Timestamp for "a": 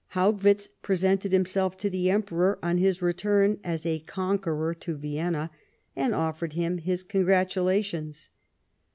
3.85-3.99